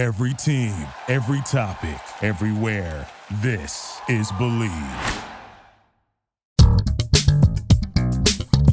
Every 0.00 0.32
team, 0.32 0.72
every 1.08 1.42
topic, 1.42 2.00
everywhere. 2.22 3.06
This 3.42 4.00
is 4.08 4.32
Bleav. 4.32 5.24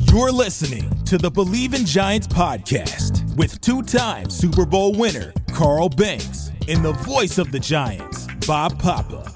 You're 0.09 0.31
listening 0.31 0.89
to 1.03 1.17
the 1.17 1.29
Bleav 1.29 1.77
in 1.77 1.85
Giants 1.85 2.27
podcast 2.27 3.35
with 3.35 3.59
two 3.59 3.81
time 3.81 4.29
Super 4.29 4.65
Bowl 4.65 4.93
winner 4.93 5.33
Carl 5.51 5.89
Banks 5.89 6.53
and 6.69 6.81
the 6.81 6.93
voice 6.93 7.37
of 7.37 7.51
the 7.51 7.59
Giants, 7.59 8.25
Bob 8.47 8.79
Papa. 8.79 9.29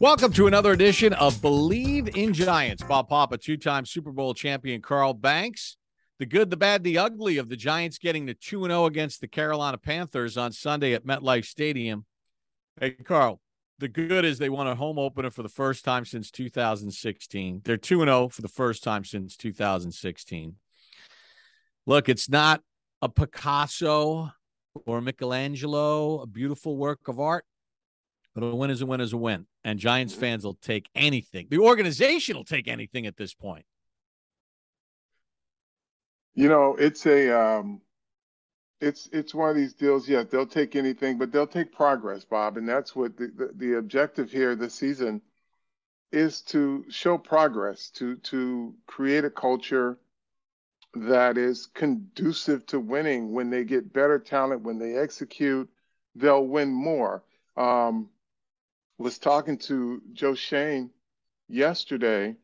Welcome 0.00 0.32
to 0.32 0.48
another 0.48 0.72
edition 0.72 1.12
of 1.12 1.36
Bleav 1.36 2.16
in 2.16 2.34
Giants. 2.34 2.82
Bob 2.82 3.08
Papa, 3.08 3.38
two 3.38 3.56
time 3.56 3.86
Super 3.86 4.10
Bowl 4.10 4.34
champion 4.34 4.82
Carl 4.82 5.14
Banks. 5.14 5.76
The 6.20 6.26
good, 6.26 6.50
the 6.50 6.56
bad, 6.58 6.84
the 6.84 6.98
ugly 6.98 7.38
of 7.38 7.48
the 7.48 7.56
Giants 7.56 7.96
getting 7.96 8.26
the 8.26 8.34
2 8.34 8.64
0 8.64 8.84
against 8.84 9.22
the 9.22 9.26
Carolina 9.26 9.78
Panthers 9.78 10.36
on 10.36 10.52
Sunday 10.52 10.92
at 10.92 11.06
MetLife 11.06 11.46
Stadium. 11.46 12.04
Hey, 12.78 12.90
Carl, 12.90 13.40
the 13.78 13.88
good 13.88 14.26
is 14.26 14.36
they 14.36 14.50
won 14.50 14.66
a 14.66 14.74
home 14.74 14.98
opener 14.98 15.30
for 15.30 15.42
the 15.42 15.48
first 15.48 15.82
time 15.82 16.04
since 16.04 16.30
2016. 16.30 17.62
They're 17.64 17.78
2 17.78 18.00
0 18.00 18.28
for 18.28 18.42
the 18.42 18.48
first 18.48 18.84
time 18.84 19.02
since 19.02 19.34
2016. 19.38 20.56
Look, 21.86 22.10
it's 22.10 22.28
not 22.28 22.60
a 23.00 23.08
Picasso 23.08 24.30
or 24.84 24.98
a 24.98 25.02
Michelangelo, 25.02 26.20
a 26.20 26.26
beautiful 26.26 26.76
work 26.76 27.08
of 27.08 27.18
art, 27.18 27.46
but 28.34 28.44
a 28.44 28.54
win 28.54 28.68
is 28.68 28.82
a 28.82 28.86
win 28.86 29.00
is 29.00 29.14
a 29.14 29.16
win. 29.16 29.46
And 29.64 29.78
Giants 29.78 30.14
fans 30.14 30.44
will 30.44 30.58
take 30.60 30.90
anything. 30.94 31.46
The 31.48 31.60
organization 31.60 32.36
will 32.36 32.44
take 32.44 32.68
anything 32.68 33.06
at 33.06 33.16
this 33.16 33.32
point. 33.32 33.64
You 36.34 36.48
know, 36.48 36.76
it's 36.76 37.06
a 37.06 37.30
um, 37.30 37.80
it's 38.80 39.08
it's 39.12 39.34
one 39.34 39.50
of 39.50 39.56
these 39.56 39.74
deals. 39.74 40.08
Yeah, 40.08 40.22
they'll 40.22 40.46
take 40.46 40.76
anything, 40.76 41.18
but 41.18 41.32
they'll 41.32 41.46
take 41.46 41.72
progress, 41.72 42.24
Bob, 42.24 42.56
and 42.56 42.68
that's 42.68 42.94
what 42.94 43.16
the, 43.16 43.26
the, 43.28 43.50
the 43.54 43.78
objective 43.78 44.30
here 44.30 44.54
this 44.54 44.74
season 44.74 45.22
is 46.12 46.40
to 46.42 46.84
show 46.88 47.18
progress, 47.18 47.90
to 47.90 48.16
to 48.16 48.74
create 48.86 49.24
a 49.24 49.30
culture 49.30 49.98
that 50.94 51.36
is 51.38 51.66
conducive 51.66 52.66
to 52.66 52.80
winning. 52.80 53.32
When 53.32 53.50
they 53.50 53.64
get 53.64 53.92
better 53.92 54.18
talent, 54.18 54.62
when 54.62 54.78
they 54.78 54.96
execute, 54.96 55.68
they'll 56.14 56.46
win 56.46 56.70
more. 56.72 57.22
Um, 57.56 58.08
was 58.98 59.18
talking 59.18 59.58
to 59.58 60.02
Joe 60.12 60.34
Schoen 60.34 60.90
yesterday 61.48 62.36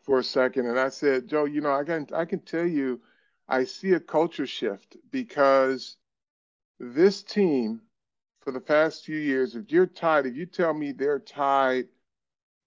for 0.00 0.18
a 0.18 0.24
second, 0.24 0.66
and 0.66 0.78
I 0.78 0.88
said, 0.88 1.28
Joe, 1.28 1.44
you 1.44 1.60
know, 1.60 1.72
I 1.72 1.84
can 1.84 2.06
I 2.14 2.24
can 2.24 2.40
tell 2.40 2.66
you, 2.66 3.00
I 3.48 3.64
see 3.64 3.92
a 3.92 4.00
culture 4.00 4.46
shift 4.46 4.96
because 5.10 5.96
this 6.80 7.22
team, 7.22 7.82
for 8.40 8.52
the 8.52 8.60
past 8.60 9.04
few 9.04 9.18
years, 9.18 9.54
if 9.54 9.70
you're 9.70 9.86
tied, 9.86 10.26
if 10.26 10.34
you 10.34 10.46
tell 10.46 10.74
me 10.74 10.92
they're 10.92 11.20
tied 11.20 11.86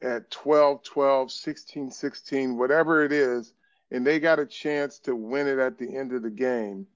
at 0.02 0.30
12, 0.32 0.84
12, 0.84 1.32
16, 1.32 1.92
16, 1.92 2.58
whatever 2.58 3.04
it 3.04 3.12
is, 3.12 3.54
and 3.92 4.06
they 4.06 4.20
got 4.20 4.40
a 4.40 4.46
chance 4.46 5.00
to 5.00 5.16
win 5.16 5.48
it 5.48 5.60
at 5.60 5.78
the 5.78 5.96
end 5.96 6.14
of 6.14 6.22
the 6.22 6.30
game, 6.30 6.88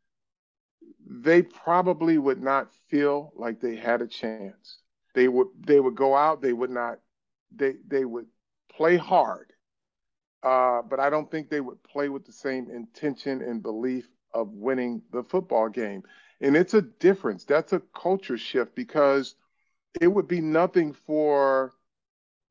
they 1.06 1.42
probably 1.42 2.18
would 2.18 2.42
not 2.42 2.72
feel 2.90 3.34
like 3.36 3.60
they 3.60 3.76
had 3.76 4.02
a 4.02 4.08
chance. 4.08 4.80
They 5.16 5.28
would 5.28 5.48
they 5.60 5.80
would 5.80 5.96
go 5.96 6.16
out, 6.16 6.42
they 6.42 6.54
would 6.54 6.70
not 6.70 7.00
they 7.52 7.76
they 7.88 8.06
would 8.06 8.28
play 8.72 8.96
hard 8.96 9.49
uh, 10.44 10.82
but 10.82 11.00
I 11.00 11.10
don't 11.10 11.30
think 11.30 11.50
they 11.50 11.62
would 11.62 11.82
play 11.84 12.10
with 12.10 12.26
the 12.26 12.32
same 12.32 12.70
intention 12.70 13.42
and 13.42 13.62
belief 13.62 14.08
of 14.34 14.50
winning 14.54 15.02
the 15.12 15.24
football 15.24 15.70
game. 15.70 16.04
And 16.42 16.56
it's 16.56 16.74
a 16.74 16.82
difference. 16.82 17.44
That's 17.46 17.74
a 17.74 17.82
culture 17.94 18.38
shift 18.38 18.76
because 18.76 19.36
it 20.00 20.08
would 20.08 20.28
be 20.28 20.42
nothing 20.42 20.94
for 20.94 21.74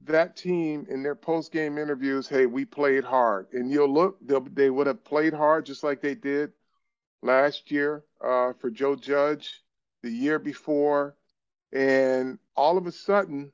that 0.02 0.36
team 0.36 0.86
in 0.88 1.02
their 1.02 1.14
post 1.14 1.52
game 1.52 1.78
interviews. 1.78 2.28
Hey, 2.28 2.46
we 2.46 2.64
played 2.64 3.04
hard, 3.04 3.48
and 3.52 3.70
you'll 3.70 3.92
look. 3.92 4.18
They 4.20 4.70
would 4.70 4.86
have 4.86 5.04
played 5.04 5.32
hard 5.34 5.66
just 5.66 5.82
like 5.82 6.00
they 6.00 6.14
did 6.14 6.52
last 7.22 7.70
year 7.70 8.04
uh, 8.20 8.52
for 8.60 8.70
Joe 8.70 8.96
Judge, 8.96 9.62
the 10.02 10.10
year 10.10 10.38
before, 10.38 11.16
and 11.72 12.38
all 12.56 12.78
of 12.78 12.86
a 12.86 12.92
sudden, 12.92 13.52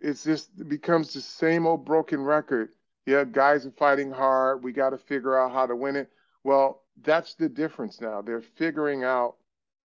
it's 0.00 0.24
just 0.24 0.50
it 0.58 0.68
becomes 0.68 1.12
the 1.12 1.20
same 1.20 1.66
old 1.66 1.84
broken 1.84 2.20
record 2.22 2.70
yeah, 3.06 3.24
guys 3.24 3.66
are 3.66 3.72
fighting 3.72 4.10
hard. 4.10 4.62
We 4.62 4.72
got 4.72 4.90
to 4.90 4.98
figure 4.98 5.38
out 5.38 5.52
how 5.52 5.66
to 5.66 5.76
win 5.76 5.96
it. 5.96 6.10
Well, 6.44 6.82
that's 7.02 7.34
the 7.34 7.48
difference 7.48 8.00
now. 8.00 8.22
They're 8.22 8.42
figuring 8.42 9.04
out 9.04 9.36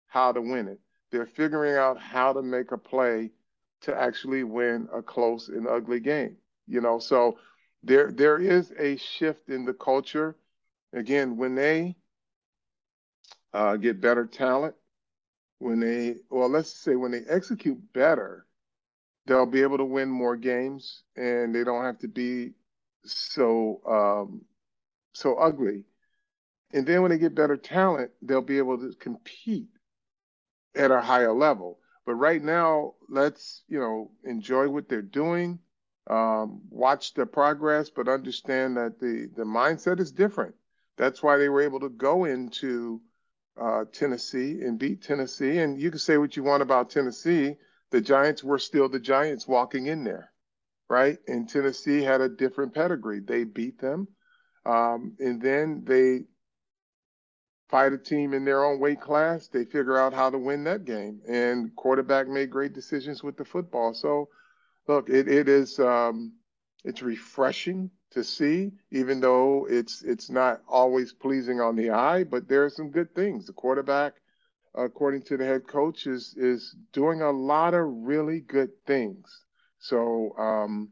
how 0.08 0.32
to 0.32 0.42
win 0.42 0.68
it. 0.68 0.80
They're 1.12 1.26
figuring 1.26 1.76
out 1.76 2.00
how 2.00 2.34
to 2.34 2.42
make 2.42 2.72
a 2.72 2.78
play 2.78 3.32
to 3.82 3.96
actually 3.96 4.44
win 4.44 4.88
a 4.94 5.02
close 5.02 5.50
and 5.50 5.68
ugly 5.68 6.00
game. 6.00 6.38
You 6.68 6.82
know, 6.82 7.00
so 7.00 7.40
there 7.84 8.12
there 8.12 8.40
is 8.40 8.74
a 8.78 8.98
shift 8.98 9.50
in 9.50 9.66
the 9.66 9.74
culture. 9.74 10.36
Again, 10.94 11.38
when 11.38 11.56
they 11.56 11.96
uh, 13.54 13.78
get 13.78 14.02
better 14.02 14.26
talent, 14.26 14.76
when 15.60 15.80
they 15.80 16.18
well, 16.30 16.50
let's 16.50 16.72
say 16.72 16.96
when 16.96 17.12
they 17.12 17.24
execute 17.30 17.80
better, 17.94 18.46
they'll 19.26 19.46
be 19.46 19.62
able 19.62 19.78
to 19.78 19.86
win 19.86 20.10
more 20.10 20.36
games, 20.36 21.04
and 21.16 21.54
they 21.56 21.64
don't 21.64 21.84
have 21.84 22.00
to 22.00 22.08
be 22.08 22.54
so 23.06 23.82
um, 23.86 24.42
so 25.14 25.36
ugly. 25.36 25.86
And 26.74 26.86
then 26.86 27.02
when 27.02 27.12
they 27.12 27.18
get 27.18 27.36
better 27.36 27.58
talent, 27.58 28.12
they'll 28.22 28.42
be 28.42 28.58
able 28.58 28.78
to 28.78 28.94
compete 29.00 29.70
at 30.76 30.92
a 30.92 31.02
higher 31.02 31.34
level. 31.34 31.80
But 32.06 32.16
right 32.16 32.42
now, 32.42 32.96
let's 33.10 33.64
you 33.68 33.80
know 33.80 34.12
enjoy 34.24 34.70
what 34.70 34.88
they're 34.88 35.02
doing, 35.02 35.60
um, 36.10 36.62
watch 36.70 37.14
the 37.14 37.26
progress, 37.26 37.90
but 37.90 38.08
understand 38.08 38.78
that 38.78 39.00
the 39.00 39.30
the 39.36 39.44
mindset 39.44 40.00
is 40.00 40.12
different. 40.12 40.56
That's 40.98 41.22
why 41.22 41.38
they 41.38 41.50
were 41.50 41.62
able 41.62 41.82
to 41.82 41.90
go 41.90 42.26
into 42.26 43.02
uh, 43.60 43.86
Tennessee 43.92 44.62
and 44.62 44.80
beat 44.80 45.04
Tennessee. 45.04 45.60
And 45.60 45.80
you 45.80 45.90
can 45.90 46.00
say 46.00 46.18
what 46.18 46.36
you 46.36 46.44
want 46.44 46.64
about 46.64 46.90
Tennessee. 46.90 47.56
The 47.92 48.02
Giants 48.02 48.44
were 48.44 48.60
still 48.60 48.90
the 48.90 49.00
Giants 49.00 49.48
walking 49.48 49.88
in 49.88 50.04
there 50.04 50.32
right? 50.90 51.18
And 51.28 51.50
Tennessee 51.50 52.02
had 52.02 52.22
a 52.22 52.30
different 52.30 52.74
pedigree. 52.74 53.20
They 53.20 53.44
beat 53.44 53.80
them. 53.80 54.08
Um, 54.66 55.16
and 55.20 55.42
then 55.42 55.84
they 55.86 56.26
fight 57.70 57.94
a 57.94 57.98
team 57.98 58.34
in 58.34 58.46
their 58.46 58.64
own 58.64 58.80
weight 58.80 59.02
class. 59.02 59.48
They 59.48 59.66
figure 59.66 59.98
out 59.98 60.14
how 60.14 60.30
to 60.30 60.38
win 60.38 60.64
that 60.66 60.86
game. 60.86 61.22
And 61.28 61.76
quarterback 61.76 62.28
made 62.28 62.50
great 62.50 62.74
decisions 62.74 63.24
with 63.24 63.38
the 63.38 63.46
football. 63.46 63.94
So, 63.94 64.30
look, 64.88 65.10
it, 65.10 65.28
it 65.28 65.50
is 65.50 65.80
um, 65.80 66.34
it's 66.84 67.02
refreshing 67.02 67.92
to 68.12 68.24
see, 68.24 68.72
even 68.92 69.20
though 69.20 69.68
it's 69.70 70.02
it's 70.04 70.30
not 70.30 70.62
always 70.68 71.14
pleasing 71.14 71.60
on 71.60 71.76
the 71.76 71.92
eye. 71.92 72.24
But 72.24 72.48
there 72.48 72.64
are 72.66 72.70
some 72.70 72.92
good 72.92 73.14
things. 73.16 73.46
The 73.46 73.54
quarterback, 73.54 74.14
according 74.76 75.24
to 75.24 75.38
the 75.38 75.46
head 75.46 75.68
coach, 75.68 76.08
is 76.08 76.36
is 76.38 76.76
doing 76.94 77.22
a 77.22 77.32
lot 77.32 77.74
of 77.74 77.86
really 77.88 78.40
good 78.40 78.70
things. 78.86 79.44
So 79.80 80.36
um, 80.38 80.92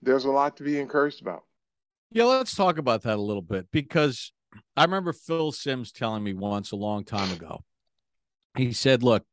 there's 0.00 0.24
a 0.24 0.30
lot 0.30 0.56
to 0.56 0.62
be 0.62 0.78
encouraged 0.78 1.22
about. 1.22 1.44
Yeah, 2.10 2.24
let's 2.24 2.54
talk 2.54 2.78
about 2.78 3.02
that 3.02 3.16
a 3.16 3.22
little 3.22 3.42
bit 3.42 3.68
because 3.70 4.32
I 4.76 4.84
remember 4.84 5.12
Phil 5.12 5.52
Simms 5.52 5.92
telling 5.92 6.22
me 6.22 6.34
once 6.34 6.72
a 6.72 6.76
long 6.76 7.04
time 7.04 7.32
ago. 7.32 7.64
He 8.56 8.72
said, 8.72 9.02
Look, 9.02 9.24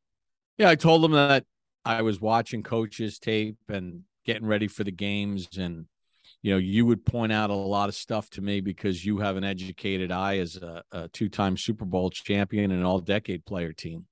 yeah, 0.56 0.70
I 0.70 0.76
told 0.76 1.04
him 1.04 1.12
that 1.12 1.44
I 1.84 2.02
was 2.02 2.20
watching 2.20 2.62
coaches 2.62 3.18
tape 3.18 3.58
and 3.68 4.02
getting 4.24 4.46
ready 4.46 4.68
for 4.68 4.84
the 4.84 4.92
games 4.92 5.48
and 5.58 5.86
you 6.42 6.52
know 6.52 6.58
you 6.58 6.86
would 6.86 7.04
point 7.04 7.32
out 7.32 7.50
a 7.50 7.54
lot 7.54 7.88
of 7.88 7.94
stuff 7.94 8.30
to 8.30 8.40
me 8.40 8.60
because 8.60 9.04
you 9.04 9.18
have 9.18 9.36
an 9.36 9.44
educated 9.44 10.12
eye 10.12 10.38
as 10.38 10.56
a, 10.56 10.82
a 10.92 11.08
two-time 11.08 11.56
super 11.56 11.84
bowl 11.84 12.10
champion 12.10 12.70
and 12.70 12.84
all 12.84 13.00
decade 13.00 13.44
player 13.44 13.72
team 13.72 14.06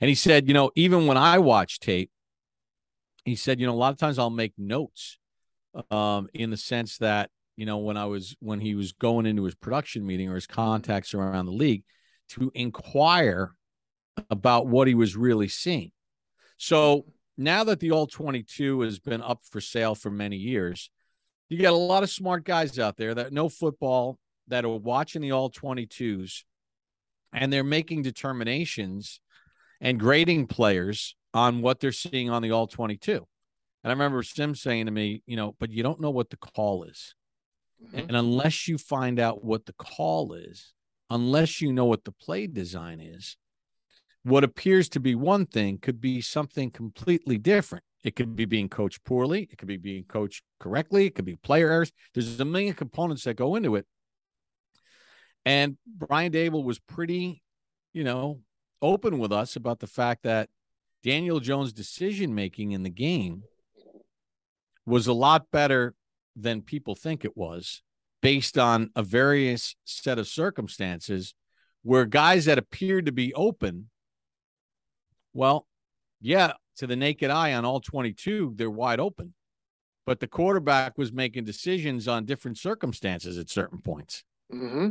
and 0.00 0.08
he 0.08 0.14
said 0.14 0.46
you 0.46 0.54
know 0.54 0.70
even 0.74 1.06
when 1.06 1.16
i 1.16 1.38
watch 1.38 1.80
tape 1.80 2.10
he 3.26 3.34
said, 3.34 3.60
you 3.60 3.66
know, 3.66 3.74
a 3.74 3.76
lot 3.76 3.92
of 3.92 3.98
times 3.98 4.18
I'll 4.18 4.30
make 4.30 4.54
notes 4.56 5.18
um, 5.90 6.28
in 6.32 6.50
the 6.50 6.56
sense 6.56 6.98
that, 6.98 7.30
you 7.56 7.66
know, 7.66 7.78
when 7.78 7.96
I 7.96 8.06
was, 8.06 8.36
when 8.40 8.60
he 8.60 8.74
was 8.74 8.92
going 8.92 9.26
into 9.26 9.44
his 9.44 9.56
production 9.56 10.06
meeting 10.06 10.28
or 10.28 10.36
his 10.36 10.46
contacts 10.46 11.12
around 11.12 11.46
the 11.46 11.52
league 11.52 11.82
to 12.30 12.52
inquire 12.54 13.52
about 14.30 14.68
what 14.68 14.86
he 14.86 14.94
was 14.94 15.16
really 15.16 15.48
seeing. 15.48 15.90
So 16.56 17.06
now 17.36 17.64
that 17.64 17.80
the 17.80 17.90
All 17.90 18.06
22 18.06 18.82
has 18.82 19.00
been 19.00 19.22
up 19.22 19.40
for 19.50 19.60
sale 19.60 19.94
for 19.94 20.10
many 20.10 20.36
years, 20.36 20.90
you 21.48 21.58
got 21.60 21.72
a 21.72 21.76
lot 21.76 22.04
of 22.04 22.10
smart 22.10 22.44
guys 22.44 22.78
out 22.78 22.96
there 22.96 23.14
that 23.14 23.32
know 23.32 23.48
football 23.48 24.18
that 24.48 24.64
are 24.64 24.78
watching 24.78 25.20
the 25.20 25.32
All 25.32 25.50
22s 25.50 26.44
and 27.32 27.52
they're 27.52 27.64
making 27.64 28.02
determinations 28.02 29.20
and 29.80 30.00
grading 30.00 30.46
players 30.46 31.16
on 31.36 31.60
what 31.60 31.80
they're 31.80 31.92
seeing 31.92 32.30
on 32.30 32.40
the 32.40 32.50
all 32.50 32.66
22. 32.66 33.12
And 33.12 33.26
I 33.84 33.90
remember 33.90 34.22
Simms 34.22 34.62
saying 34.62 34.86
to 34.86 34.92
me, 34.92 35.22
you 35.26 35.36
know, 35.36 35.54
but 35.60 35.70
you 35.70 35.82
don't 35.82 36.00
know 36.00 36.10
what 36.10 36.30
the 36.30 36.38
call 36.38 36.84
is. 36.84 37.14
Mm-hmm. 37.84 37.98
And 37.98 38.16
unless 38.16 38.66
you 38.66 38.78
find 38.78 39.20
out 39.20 39.44
what 39.44 39.66
the 39.66 39.74
call 39.74 40.32
is, 40.32 40.72
unless 41.10 41.60
you 41.60 41.74
know 41.74 41.84
what 41.84 42.04
the 42.04 42.12
play 42.12 42.46
design 42.46 43.00
is, 43.00 43.36
what 44.22 44.44
appears 44.44 44.88
to 44.88 44.98
be 44.98 45.14
one 45.14 45.44
thing 45.44 45.78
could 45.78 46.00
be 46.00 46.22
something 46.22 46.70
completely 46.70 47.36
different. 47.36 47.84
It 48.02 48.16
could 48.16 48.34
be 48.34 48.46
being 48.46 48.70
coached 48.70 49.04
poorly. 49.04 49.46
It 49.52 49.58
could 49.58 49.68
be 49.68 49.76
being 49.76 50.04
coached 50.04 50.42
correctly. 50.58 51.06
It 51.06 51.14
could 51.14 51.26
be 51.26 51.36
player 51.36 51.70
errors. 51.70 51.92
There's 52.14 52.40
a 52.40 52.46
million 52.46 52.74
components 52.74 53.24
that 53.24 53.34
go 53.34 53.56
into 53.56 53.76
it. 53.76 53.84
And 55.44 55.76
Brian 55.86 56.32
Daboll 56.32 56.64
was 56.64 56.78
pretty, 56.78 57.42
you 57.92 58.04
know, 58.04 58.40
open 58.80 59.18
with 59.18 59.32
us 59.32 59.54
about 59.54 59.80
the 59.80 59.86
fact 59.86 60.22
that 60.22 60.48
Daniel 61.02 61.40
Jones' 61.40 61.72
decision 61.72 62.34
making 62.34 62.72
in 62.72 62.82
the 62.82 62.90
game 62.90 63.42
was 64.84 65.06
a 65.06 65.12
lot 65.12 65.50
better 65.50 65.94
than 66.34 66.62
people 66.62 66.94
think 66.94 67.24
it 67.24 67.36
was 67.36 67.82
based 68.22 68.58
on 68.58 68.90
a 68.96 69.02
various 69.02 69.76
set 69.84 70.18
of 70.18 70.26
circumstances 70.26 71.34
where 71.82 72.04
guys 72.04 72.44
that 72.46 72.58
appeared 72.58 73.06
to 73.06 73.12
be 73.12 73.32
open 73.34 73.88
well, 75.36 75.66
yeah, 76.20 76.54
to 76.76 76.86
the 76.86 76.96
naked 76.96 77.30
eye 77.30 77.52
on 77.52 77.64
all 77.64 77.80
22, 77.80 78.54
they're 78.56 78.70
wide 78.70 78.98
open. 78.98 79.34
But 80.06 80.18
the 80.20 80.26
quarterback 80.26 80.96
was 80.96 81.12
making 81.12 81.44
decisions 81.44 82.08
on 82.08 82.24
different 82.24 82.58
circumstances 82.58 83.36
at 83.36 83.50
certain 83.50 83.80
points. 83.80 84.24
Mm-hmm. 84.52 84.90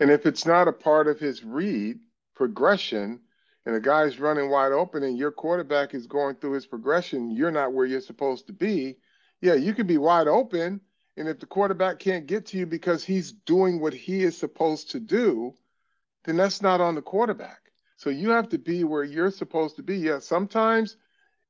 And 0.00 0.10
if 0.10 0.26
it's 0.26 0.46
not 0.46 0.68
a 0.68 0.72
part 0.72 1.08
of 1.08 1.18
his 1.18 1.42
read 1.42 1.98
progression, 2.36 3.20
and 3.68 3.76
the 3.76 3.80
guy's 3.80 4.18
running 4.18 4.48
wide 4.48 4.72
open, 4.72 5.02
and 5.02 5.18
your 5.18 5.30
quarterback 5.30 5.92
is 5.92 6.06
going 6.06 6.36
through 6.36 6.52
his 6.52 6.64
progression, 6.64 7.30
you're 7.30 7.50
not 7.50 7.74
where 7.74 7.84
you're 7.84 8.00
supposed 8.00 8.46
to 8.46 8.52
be. 8.54 8.96
Yeah, 9.42 9.56
you 9.56 9.74
could 9.74 9.86
be 9.86 9.98
wide 9.98 10.26
open, 10.26 10.80
and 11.18 11.28
if 11.28 11.38
the 11.38 11.44
quarterback 11.44 11.98
can't 11.98 12.26
get 12.26 12.46
to 12.46 12.56
you 12.56 12.64
because 12.64 13.04
he's 13.04 13.30
doing 13.30 13.78
what 13.78 13.92
he 13.92 14.22
is 14.22 14.38
supposed 14.38 14.92
to 14.92 15.00
do, 15.00 15.52
then 16.24 16.38
that's 16.38 16.62
not 16.62 16.80
on 16.80 16.94
the 16.94 17.02
quarterback. 17.02 17.58
So 17.98 18.08
you 18.08 18.30
have 18.30 18.48
to 18.48 18.58
be 18.58 18.84
where 18.84 19.04
you're 19.04 19.30
supposed 19.30 19.76
to 19.76 19.82
be. 19.82 19.98
Yeah, 19.98 20.20
sometimes 20.20 20.96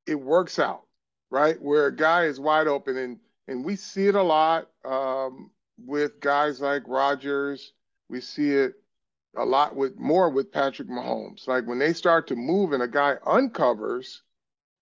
it 0.04 0.16
works 0.16 0.58
out, 0.58 0.82
right? 1.30 1.62
Where 1.62 1.86
a 1.86 1.94
guy 1.94 2.24
is 2.24 2.40
wide 2.40 2.66
open, 2.66 2.96
and 2.96 3.20
and 3.46 3.64
we 3.64 3.76
see 3.76 4.08
it 4.08 4.16
a 4.16 4.22
lot 4.22 4.66
um, 4.84 5.52
with 5.78 6.18
guys 6.18 6.60
like 6.60 6.82
Rodgers. 6.88 7.74
We 8.08 8.20
see 8.20 8.50
it 8.50 8.74
a 9.36 9.44
lot 9.44 9.76
with 9.76 9.98
more 9.98 10.30
with 10.30 10.52
Patrick 10.52 10.88
Mahomes. 10.88 11.46
Like 11.46 11.66
when 11.66 11.78
they 11.78 11.92
start 11.92 12.26
to 12.28 12.36
move 12.36 12.72
and 12.72 12.82
a 12.82 12.88
guy 12.88 13.16
uncovers, 13.26 14.22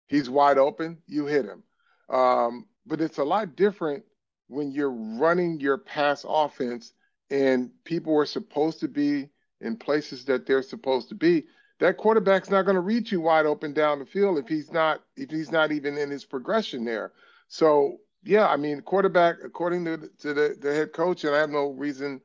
he's 0.07 0.31
wide 0.31 0.59
open, 0.59 0.99
you 1.07 1.27
hit 1.27 1.45
him. 1.45 1.63
Um, 2.09 2.67
but 2.87 3.01
it's 3.01 3.19
a 3.19 3.25
lot 3.25 3.57
different 3.57 4.05
when 4.49 4.71
you're 4.71 4.93
running 4.93 5.61
your 5.61 5.79
pass 5.79 6.25
offense 6.29 6.93
and 7.31 7.71
people 7.85 8.17
are 8.17 8.27
supposed 8.27 8.81
to 8.81 8.89
be 8.89 9.29
in 9.61 9.77
places 9.77 10.25
that 10.27 10.47
they're 10.47 10.63
supposed 10.63 11.09
to 11.09 11.15
be, 11.15 11.47
that 11.81 11.97
quarterback's 11.97 12.51
not 12.51 12.63
going 12.63 12.77
to 12.77 12.81
reach 12.81 13.11
you 13.11 13.21
wide 13.21 13.47
open 13.47 13.73
down 13.73 13.99
the 13.99 14.07
field 14.07 14.39
if 14.39 14.49
he's 14.49 14.73
not 14.73 15.03
if 15.17 15.31
he's 15.31 15.51
not 15.51 15.73
even 15.73 15.99
in 15.99 16.11
his 16.11 16.25
progression 16.25 16.85
there. 16.85 17.13
So 17.49 17.99
yeah, 18.27 18.49
I 18.49 18.57
mean, 18.57 18.81
quarterback, 18.81 19.37
according 19.45 19.85
to, 19.85 20.11
to 20.21 20.35
the, 20.35 20.57
the 20.61 20.75
head 20.75 20.93
coach, 20.93 21.23
and 21.23 21.35
I 21.35 21.39
have 21.39 21.51
no 21.51 21.71
reason 21.71 22.21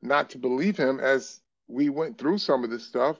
not 0.00 0.30
to 0.30 0.38
believe 0.38 0.78
him 0.78 0.98
as 0.98 1.41
we 1.72 1.88
went 1.88 2.18
through 2.18 2.38
some 2.38 2.64
of 2.64 2.70
this 2.70 2.86
stuff, 2.86 3.16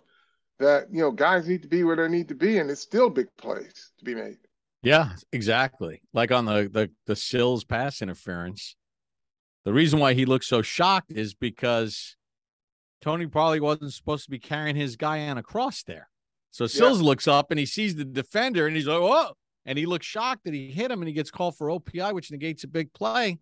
that 0.58 0.87
you 0.93 1.00
know, 1.00 1.10
guys 1.10 1.49
need 1.49 1.62
to 1.62 1.69
be 1.69 1.84
where 1.84 1.96
they 1.96 2.08
need 2.08 2.28
to 2.28 2.34
be, 2.34 2.58
and 2.58 2.70
it's 2.70 2.81
still 2.81 3.10
big 3.10 3.28
plays 3.37 3.93
to 3.99 4.04
be 4.04 4.14
made. 4.14 4.38
Yeah, 4.82 5.10
exactly. 5.32 6.02
Like 6.12 6.32
on 6.32 6.44
the 6.44 6.69
the 6.72 6.90
the 7.06 7.16
Sills 7.16 7.64
pass 7.64 8.02
interference. 8.02 8.76
The 9.64 9.72
reason 9.72 10.00
why 10.00 10.14
he 10.14 10.25
looks 10.25 10.49
so 10.49 10.60
shocked 10.60 11.12
is 11.12 11.34
because 11.34 12.16
Toney 13.00 13.26
probably 13.26 13.60
wasn't 13.60 13.93
supposed 13.93 14.25
to 14.25 14.31
be 14.31 14.40
carrying 14.40 14.75
his 14.75 14.96
guy 14.96 15.28
on 15.28 15.38
a 15.38 15.43
cross 15.43 15.84
there. 15.84 16.08
So 16.50 16.66
Sills 16.66 17.00
yeah. 17.00 17.06
looks 17.06 17.28
up 17.28 17.50
and 17.50 17.60
he 17.60 17.66
sees 17.66 17.94
the 17.94 18.05
defender 18.05 18.66
and 18.66 18.76
he's 18.76 18.87
like, 18.87 19.00
"Whoa!" 19.00 19.32
And 19.64 19.78
he 19.78 19.87
looks 19.87 20.06
shocked 20.06 20.44
that 20.44 20.55
he 20.55 20.70
hit 20.70 20.90
him 20.90 21.00
and 21.00 21.08
he 21.08 21.14
gets 21.14 21.31
called 21.31 21.56
for 21.56 21.69
OPI, 21.69 22.12
which 22.12 22.31
negates 22.31 22.64
a 22.64 22.69
big 22.69 22.93
play. 22.93 23.38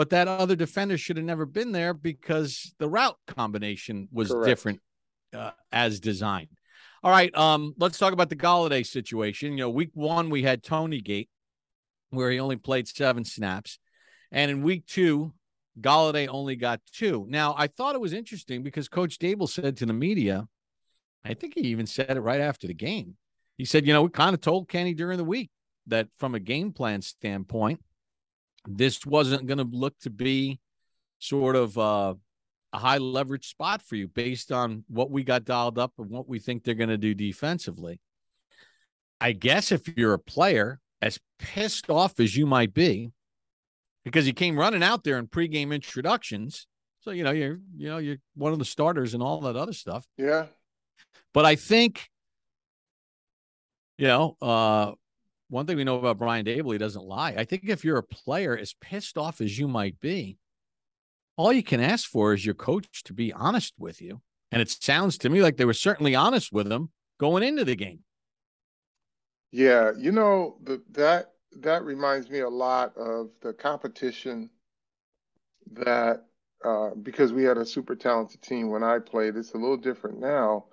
But 0.00 0.08
that 0.08 0.28
other 0.28 0.56
defender 0.56 0.96
should 0.96 1.18
have 1.18 1.26
never 1.26 1.44
been 1.44 1.72
there 1.72 1.92
because 1.92 2.74
the 2.78 2.88
route 2.88 3.18
combination 3.26 4.08
was 4.10 4.30
Correct. 4.30 4.46
different 4.46 4.80
uh, 5.34 5.50
as 5.72 6.00
designed. 6.00 6.48
All 7.02 7.10
right, 7.10 7.36
um, 7.36 7.74
let's 7.76 7.98
talk 7.98 8.14
about 8.14 8.30
the 8.30 8.36
Golladay 8.36 8.86
situation. 8.86 9.52
You 9.52 9.58
know, 9.58 9.68
week 9.68 9.90
one 9.92 10.30
we 10.30 10.42
had 10.42 10.62
Toney 10.62 11.02
Gate, 11.02 11.28
where 12.08 12.30
he 12.30 12.40
only 12.40 12.56
played 12.56 12.88
seven 12.88 13.26
snaps, 13.26 13.78
and 14.32 14.50
in 14.50 14.62
week 14.62 14.86
two 14.86 15.34
Golladay 15.78 16.28
only 16.28 16.56
got 16.56 16.80
two. 16.94 17.26
Now, 17.28 17.54
I 17.58 17.66
thought 17.66 17.94
it 17.94 18.00
was 18.00 18.14
interesting 18.14 18.62
because 18.62 18.88
Coach 18.88 19.18
Daboll 19.18 19.50
said 19.50 19.76
to 19.76 19.84
the 19.84 19.92
media, 19.92 20.48
I 21.26 21.34
think 21.34 21.56
he 21.56 21.60
even 21.68 21.84
said 21.84 22.16
it 22.16 22.20
right 22.20 22.40
after 22.40 22.66
the 22.66 22.72
game. 22.72 23.18
He 23.58 23.66
said, 23.66 23.86
you 23.86 23.92
know, 23.92 24.04
we 24.04 24.08
kind 24.08 24.32
of 24.32 24.40
told 24.40 24.66
Kenny 24.66 24.94
during 24.94 25.18
the 25.18 25.24
week 25.24 25.50
that 25.88 26.08
from 26.18 26.34
a 26.34 26.40
game 26.40 26.72
plan 26.72 27.02
standpoint, 27.02 27.82
this 28.66 29.04
wasn't 29.06 29.46
going 29.46 29.58
to 29.58 29.64
look 29.64 29.98
to 30.00 30.10
be 30.10 30.60
sort 31.18 31.56
of 31.56 31.76
uh, 31.78 32.14
a 32.72 32.78
high 32.78 32.98
leverage 32.98 33.48
spot 33.48 33.82
for 33.82 33.96
you 33.96 34.08
based 34.08 34.52
on 34.52 34.84
what 34.88 35.10
we 35.10 35.22
got 35.22 35.44
dialed 35.44 35.78
up 35.78 35.92
and 35.98 36.10
what 36.10 36.28
we 36.28 36.38
think 36.38 36.64
they're 36.64 36.74
going 36.74 36.88
to 36.90 36.98
do 36.98 37.14
defensively. 37.14 38.00
I 39.20 39.32
guess 39.32 39.70
if 39.72 39.82
you're 39.96 40.14
a 40.14 40.18
player, 40.18 40.80
as 41.02 41.18
pissed 41.38 41.90
off 41.90 42.20
as 42.20 42.36
you 42.36 42.46
might 42.46 42.72
be, 42.74 43.10
because 44.04 44.24
he 44.24 44.32
came 44.32 44.58
running 44.58 44.82
out 44.82 45.04
there 45.04 45.18
in 45.18 45.26
pregame 45.26 45.74
introductions. 45.74 46.66
So 47.00 47.10
you 47.12 47.24
know 47.24 47.30
you're 47.30 47.58
you 47.76 47.88
know 47.88 47.98
you're 47.98 48.18
one 48.34 48.52
of 48.52 48.58
the 48.58 48.64
starters 48.64 49.14
and 49.14 49.22
all 49.22 49.40
that 49.42 49.56
other 49.56 49.72
stuff. 49.72 50.06
Yeah. 50.16 50.46
But 51.32 51.44
I 51.44 51.56
think, 51.56 52.08
you 53.98 54.06
know, 54.06 54.36
uh, 54.42 54.92
one 55.50 55.66
thing 55.66 55.76
we 55.76 55.84
know 55.84 55.98
about 55.98 56.18
Brian 56.18 56.46
Daboll, 56.46 56.72
he 56.72 56.78
doesn't 56.78 57.04
lie. 57.04 57.34
I 57.36 57.44
think 57.44 57.64
if 57.66 57.84
you're 57.84 57.98
a 57.98 58.02
player 58.02 58.56
as 58.56 58.74
pissed 58.80 59.18
off 59.18 59.40
as 59.40 59.58
you 59.58 59.68
might 59.68 60.00
be, 60.00 60.38
all 61.36 61.52
you 61.52 61.62
can 61.62 61.80
ask 61.80 62.08
for 62.08 62.32
is 62.32 62.46
your 62.46 62.54
coach 62.54 63.02
to 63.04 63.12
be 63.12 63.32
honest 63.32 63.74
with 63.78 64.00
you. 64.00 64.20
And 64.52 64.62
it 64.62 64.70
sounds 64.70 65.18
to 65.18 65.28
me 65.28 65.42
like 65.42 65.56
they 65.56 65.64
were 65.64 65.72
certainly 65.72 66.14
honest 66.14 66.52
with 66.52 66.70
him 66.70 66.90
going 67.18 67.42
into 67.42 67.64
the 67.64 67.76
game. 67.76 68.00
Yeah, 69.50 69.92
you 69.98 70.12
know 70.12 70.58
the, 70.62 70.82
that 70.92 71.32
that 71.58 71.84
reminds 71.84 72.30
me 72.30 72.40
a 72.40 72.48
lot 72.48 72.96
of 72.96 73.30
the 73.42 73.52
competition 73.52 74.50
that 75.72 76.24
uh, 76.64 76.90
because 77.02 77.32
we 77.32 77.42
had 77.42 77.58
a 77.58 77.64
super 77.64 77.96
talented 77.96 78.42
team 78.42 78.70
when 78.70 78.84
I 78.84 78.98
played. 78.98 79.36
It's 79.36 79.54
a 79.54 79.58
little 79.58 79.76
different 79.76 80.20
now, 80.20 80.66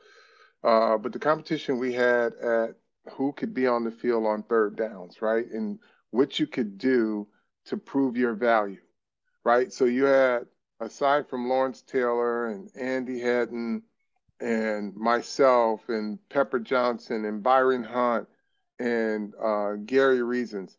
uh, 0.63 0.97
but 0.97 1.13
the 1.13 1.19
competition 1.19 1.79
we 1.79 1.93
had 1.93 2.33
at 2.33 2.75
who 3.11 3.31
could 3.33 3.53
be 3.53 3.67
on 3.67 3.83
the 3.83 3.91
field 3.91 4.25
on 4.25 4.43
third 4.43 4.75
downs, 4.75 5.21
right, 5.21 5.45
and 5.51 5.79
what 6.11 6.39
you 6.39 6.47
could 6.47 6.77
do 6.77 7.27
to 7.65 7.77
prove 7.77 8.17
your 8.17 8.33
value, 8.33 8.81
right. 9.43 9.71
So 9.73 9.85
you 9.85 10.05
had 10.05 10.45
aside 10.79 11.27
from 11.27 11.49
Lawrence 11.49 11.81
Taylor 11.81 12.47
and 12.47 12.69
Andy 12.75 13.19
Headen 13.19 13.83
and 14.39 14.95
myself 14.95 15.89
and 15.89 16.19
Pepper 16.29 16.59
Johnson 16.59 17.25
and 17.25 17.41
Byron 17.41 17.83
Hunt 17.83 18.27
and 18.79 19.33
uh, 19.41 19.73
Gary 19.85 20.21
Reasons, 20.21 20.77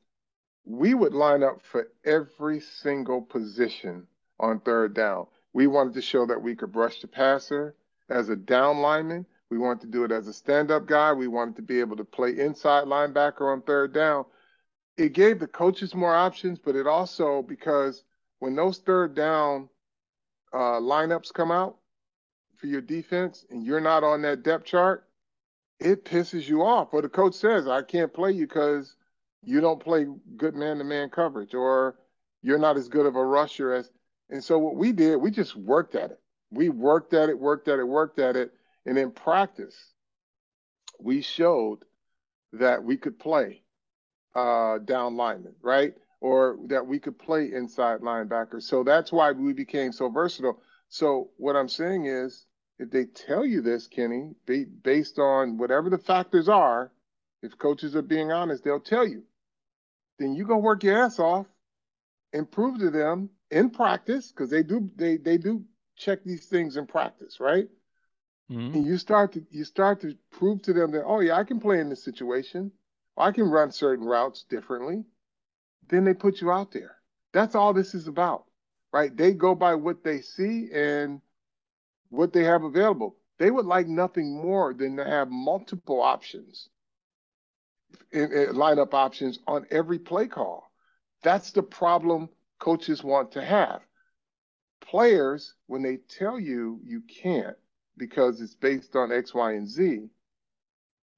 we 0.65 0.95
would 0.95 1.15
line 1.15 1.43
up 1.43 1.63
for 1.63 1.89
every 2.05 2.61
single 2.61 3.23
position 3.23 4.07
on 4.39 4.61
third 4.61 4.95
down. 4.95 5.27
We 5.53 5.67
wanted 5.67 5.95
to 5.95 6.03
show 6.03 6.27
that 6.27 6.43
we 6.43 6.55
could 6.55 6.73
brush 6.73 7.01
the 7.01 7.09
passer 7.09 7.75
as 8.09 8.29
a 8.29 8.37
down 8.37 8.79
lineman. 8.79 9.27
We 9.51 9.59
wanted 9.59 9.81
to 9.83 9.87
do 9.87 10.05
it 10.05 10.13
as 10.13 10.29
a 10.29 10.33
stand 10.33 10.71
up 10.71 10.87
guy. 10.87 11.13
We 11.13 11.29
wanted 11.29 11.57
to 11.57 11.63
be 11.63 11.81
able 11.81 11.97
to 11.97 12.05
play 12.05 12.39
inside 12.39 12.85
linebacker 12.85 13.53
on 13.53 13.63
third 13.63 13.95
down. 13.95 14.27
It 14.97 15.13
gave 15.13 15.39
the 15.39 15.47
coaches 15.47 15.95
more 15.95 16.15
options, 16.15 16.59
but 16.59 16.77
it 16.77 16.87
also, 16.87 17.43
because 17.43 18.05
when 18.41 18.55
those 18.55 18.79
third 18.79 19.15
down 19.15 19.69
uh, 20.53 20.81
lineups 20.81 21.33
come 21.33 21.51
out 21.51 21.77
for 22.57 22.67
your 22.67 22.81
defense 22.81 23.47
and 23.51 23.65
you're 23.65 23.81
not 23.81 24.05
on 24.05 24.23
that 24.23 24.43
depth 24.43 24.67
chart, 24.67 25.09
it 25.81 26.05
pisses 26.05 26.49
you 26.49 26.63
off. 26.63 26.91
But 26.91 27.03
the 27.03 27.09
coach 27.09 27.35
says, 27.35 27.69
I 27.69 27.83
can't 27.83 28.13
play 28.13 28.33
you 28.33 28.47
because 28.47 28.97
you 29.43 29.61
don't 29.61 29.83
play 29.83 30.07
good 30.37 30.57
man 30.57 30.79
to 30.79 30.85
man 30.85 31.09
coverage 31.11 31.55
or 31.55 31.97
you're 32.43 32.59
not 32.59 32.77
as 32.77 32.89
good 32.89 33.07
of 33.07 33.17
a 33.17 33.25
rusher 33.25 33.73
as. 33.73 33.91
And 34.31 34.43
so 34.43 34.59
what 34.59 34.77
we 34.77 34.93
did, 34.93 35.17
we 35.17 35.31
just 35.31 35.57
worked 35.57 35.95
at 35.95 36.11
it. 36.11 36.21
We 36.51 36.69
worked 36.69 37.15
at 37.15 37.29
it, 37.29 37.39
worked 37.39 37.69
at 37.69 37.79
it, 37.79 37.87
worked 37.87 38.19
at 38.19 38.37
it. 38.37 38.53
And 38.89 38.97
in 38.97 39.11
practice, 39.11 39.77
we 40.99 41.21
showed 41.21 41.81
that 42.55 42.83
we 42.83 42.97
could 42.97 43.19
play 43.19 43.63
uh, 44.35 44.79
down 44.79 45.15
lineman, 45.15 45.55
right? 45.61 45.93
Or 46.23 46.57
that 46.69 46.87
we 46.87 46.99
could 46.99 47.19
play 47.19 47.53
inside 47.53 48.01
linebacker. 48.01 48.63
So 48.63 48.83
that's 48.83 49.13
why 49.13 49.33
we 49.33 49.53
became 49.53 49.93
so 49.93 50.09
versatile. 50.09 50.63
So 50.89 51.29
what 51.37 51.55
I'm 51.55 51.69
saying 51.69 52.07
is, 52.07 52.47
if 52.79 52.91
they 52.91 53.05
tell 53.05 53.45
you 53.45 53.61
this, 53.61 53.89
Kenny, 53.89 54.31
based 54.47 55.19
on 55.19 55.59
whatever 55.59 55.91
the 55.91 55.99
factors 55.99 56.49
are, 56.49 56.91
if 57.43 57.59
coaches 57.59 57.95
are 57.95 58.01
being 58.01 58.33
honest, 58.33 58.65
they'll 58.65 58.81
tell 58.81 59.07
you. 59.07 59.23
Then 60.19 60.35
you 60.35 60.47
go 60.47 60.57
work 60.57 60.83
your 60.83 60.97
ass 60.97 61.19
off 61.19 61.47
and 62.33 62.51
prove 62.51 62.79
to 62.79 62.89
them 62.89 63.29
in 63.51 63.69
practice, 63.69 64.33
because 64.33 64.49
they 64.49 64.63
do 64.63 64.91
they 64.97 65.19
they 65.19 65.37
do 65.37 65.63
check 65.95 66.25
these 66.25 66.47
things 66.47 66.79
in 66.79 66.87
practice, 66.87 67.39
right? 67.39 67.69
Mm-hmm. 68.51 68.75
and 68.75 68.87
you 68.87 68.99
start 68.99 69.33
to 69.33 69.45
you 69.51 69.65
start 69.65 70.01
to 70.01 70.17
prove 70.31 70.63
to 70.63 70.73
them 70.73 70.91
that 70.93 71.05
oh 71.05 71.21
yeah, 71.21 71.37
I 71.37 71.45
can 71.45 71.61
play 71.61 71.81
in 71.81 71.89
this 71.89 72.05
situation, 72.05 72.73
I 73.17 73.33
can 73.33 73.51
run 73.51 73.73
certain 73.73 74.07
routes 74.07 74.45
differently. 74.49 75.05
Then 75.89 76.05
they 76.05 76.15
put 76.15 76.41
you 76.41 76.51
out 76.51 76.73
there. 76.73 76.97
That's 77.33 77.55
all 77.55 77.73
this 77.73 77.95
is 77.95 78.09
about, 78.09 78.45
right? 78.93 79.15
They 79.15 79.33
go 79.33 79.55
by 79.55 79.75
what 79.75 80.05
they 80.05 80.21
see 80.21 80.69
and 80.73 81.21
what 82.11 82.33
they 82.33 82.45
have 82.45 82.63
available. 82.63 83.17
They 83.39 83.51
would 83.51 83.67
like 83.67 83.87
nothing 83.87 84.37
more 84.37 84.75
than 84.75 84.97
to 84.97 85.05
have 85.05 85.31
multiple 85.31 86.01
options, 86.01 86.69
in, 88.13 88.33
in 88.33 88.55
lineup 88.55 88.95
options 88.95 89.39
on 89.47 89.67
every 89.71 89.99
play 89.99 90.27
call. 90.27 90.71
That's 91.23 91.53
the 91.53 91.63
problem 91.63 92.29
coaches 92.59 93.03
want 93.03 93.33
to 93.33 93.45
have. 93.45 93.81
Players, 94.81 95.55
when 95.67 95.83
they 95.83 95.97
tell 95.97 96.39
you 96.39 96.81
you 96.85 97.03
can't 97.03 97.57
because 97.99 98.41
it's 98.41 98.55
based 98.55 98.97
on 98.97 99.13
X, 99.13 99.35
Y, 99.35 99.53
and 99.53 99.69
Z, 99.69 100.09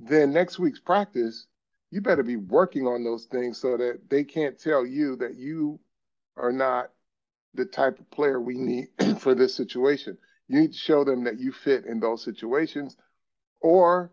then 0.01 0.33
next 0.33 0.59
week's 0.59 0.81
practice, 0.81 1.47
you 1.91 2.01
better 2.01 2.23
be 2.23 2.37
working 2.37 2.87
on 2.87 3.05
those 3.05 3.27
things 3.27 3.59
so 3.59 3.77
that 3.77 4.01
they 4.09 4.25
can't 4.25 4.59
tell 4.59 4.87
you 4.87 5.17
that 5.17 5.37
you 5.37 5.79
are 6.37 6.53
not 6.53 6.91
the 7.55 7.65
type 7.65 7.99
of 7.99 8.11
player 8.11 8.41
we 8.41 8.55
need 8.55 8.89
for 9.19 9.35
this 9.35 9.55
situation. 9.55 10.17
You 10.49 10.61
need 10.61 10.73
to 10.73 10.79
show 10.79 11.05
them 11.05 11.25
that 11.25 11.39
you 11.39 11.53
fit 11.53 11.85
in 11.85 12.01
those 12.01 12.25
situations 12.25 12.97
or 13.61 14.13